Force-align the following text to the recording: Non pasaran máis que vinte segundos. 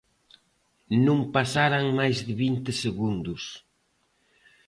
Non 1.05 1.19
pasaran 1.35 1.85
máis 1.99 2.17
que 2.25 2.33
vinte 2.43 2.71
segundos. 2.83 3.43